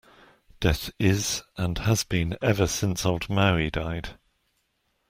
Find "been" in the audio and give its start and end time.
2.03-2.35